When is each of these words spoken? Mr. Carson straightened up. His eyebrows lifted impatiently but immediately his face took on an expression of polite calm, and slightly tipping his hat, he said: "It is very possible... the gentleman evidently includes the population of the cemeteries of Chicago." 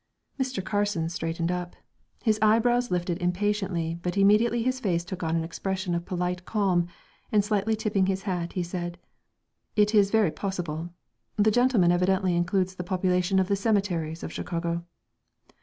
Mr. 0.39 0.65
Carson 0.65 1.09
straightened 1.09 1.51
up. 1.51 1.75
His 2.23 2.39
eyebrows 2.41 2.89
lifted 2.89 3.21
impatiently 3.21 3.99
but 4.01 4.17
immediately 4.17 4.63
his 4.63 4.79
face 4.79 5.05
took 5.05 5.21
on 5.21 5.35
an 5.35 5.43
expression 5.43 5.93
of 5.93 6.05
polite 6.07 6.43
calm, 6.43 6.87
and 7.31 7.45
slightly 7.45 7.75
tipping 7.75 8.07
his 8.07 8.23
hat, 8.23 8.53
he 8.53 8.63
said: 8.63 8.97
"It 9.75 9.93
is 9.93 10.09
very 10.09 10.31
possible... 10.31 10.89
the 11.35 11.51
gentleman 11.51 11.91
evidently 11.91 12.35
includes 12.35 12.73
the 12.73 12.83
population 12.83 13.37
of 13.37 13.47
the 13.47 13.55
cemeteries 13.55 14.23
of 14.23 14.33
Chicago." 14.33 14.85